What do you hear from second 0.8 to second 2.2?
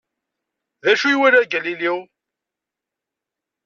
D acu ay iwala Galileo?